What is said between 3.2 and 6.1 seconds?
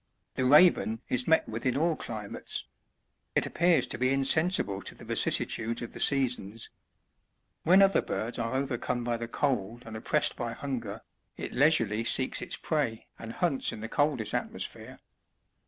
it appears to be insensible to the vicissitudes of the